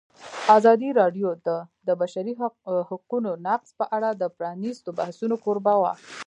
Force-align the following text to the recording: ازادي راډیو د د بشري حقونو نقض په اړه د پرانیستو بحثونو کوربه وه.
ازادي 0.57 0.89
راډیو 0.99 1.29
د 1.45 1.49
د 1.87 1.89
بشري 2.01 2.33
حقونو 2.89 3.31
نقض 3.47 3.69
په 3.79 3.85
اړه 3.95 4.09
د 4.13 4.23
پرانیستو 4.37 4.89
بحثونو 4.99 5.35
کوربه 5.45 5.73
وه. 5.81 5.93